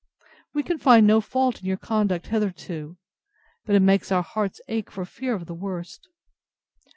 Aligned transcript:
We 0.55 0.63
can 0.63 0.79
find 0.79 1.05
no 1.05 1.21
fault 1.21 1.59
in 1.61 1.67
your 1.67 1.77
conduct 1.77 2.25
hitherto: 2.29 2.97
But 3.67 3.75
it 3.75 3.81
makes 3.81 4.11
our 4.11 4.23
hearts 4.23 4.59
ache 4.67 4.89
for 4.89 5.05
fear 5.05 5.35
of 5.35 5.45
the 5.45 5.53
worst. 5.53 6.07